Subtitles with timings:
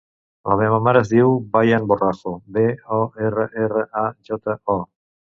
[0.51, 2.63] La meva mare es diu Bayan Borrajo: be,
[2.95, 4.79] o, erra, erra, a, jota, o.